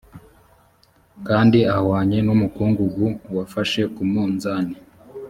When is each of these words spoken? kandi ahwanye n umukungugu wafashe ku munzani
kandi 1.27 1.59
ahwanye 1.77 2.17
n 2.25 2.29
umukungugu 2.35 3.05
wafashe 3.35 3.81
ku 3.93 4.01
munzani 4.11 4.75